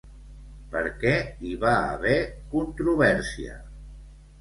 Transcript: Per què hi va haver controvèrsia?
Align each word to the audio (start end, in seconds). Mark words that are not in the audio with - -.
Per 0.71 0.81
què 1.03 1.13
hi 1.45 1.53
va 1.65 1.75
haver 1.83 2.17
controvèrsia? 2.57 3.63